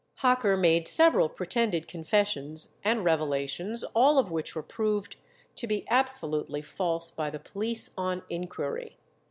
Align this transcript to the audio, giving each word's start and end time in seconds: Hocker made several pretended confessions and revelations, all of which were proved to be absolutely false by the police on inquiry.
Hocker 0.15 0.57
made 0.57 0.87
several 0.87 1.29
pretended 1.29 1.87
confessions 1.87 2.75
and 2.83 3.03
revelations, 3.05 3.83
all 3.93 4.17
of 4.17 4.31
which 4.31 4.55
were 4.55 4.63
proved 4.63 5.17
to 5.53 5.67
be 5.67 5.85
absolutely 5.91 6.63
false 6.63 7.11
by 7.11 7.29
the 7.29 7.37
police 7.37 7.91
on 7.95 8.23
inquiry. 8.27 8.97